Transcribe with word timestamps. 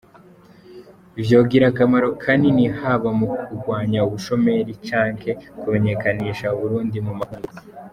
"Vyogira 1.21 1.65
akamaro 1.71 2.07
kanini 2.23 2.65
haba 2.79 3.09
mu 3.19 3.27
kugwanya 3.45 3.99
ubushomeri 4.07 4.71
canke 4.87 5.31
kumenyekanisha 5.59 6.45
u 6.51 6.57
Burundi 6.61 6.99
mu 7.07 7.13
makungu. 7.19 7.53